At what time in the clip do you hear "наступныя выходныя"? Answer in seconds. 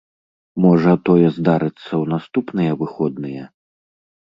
2.15-3.43